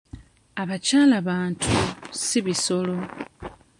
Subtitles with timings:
[0.61, 1.69] Abyakala bantu,
[2.25, 2.95] si bisolo.